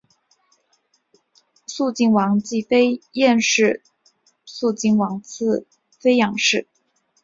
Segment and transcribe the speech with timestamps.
[1.67, 3.83] 肃靖王继妃晏氏
[4.47, 5.67] 肃靖王次
[5.99, 6.67] 妃杨氏